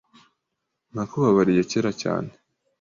Nakubabariye 0.93 1.61
kera 1.71 1.91
cyane.. 2.01 2.31